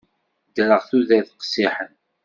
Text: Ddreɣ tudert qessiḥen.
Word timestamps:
Ddreɣ 0.49 0.81
tudert 0.89 1.31
qessiḥen. 1.39 1.93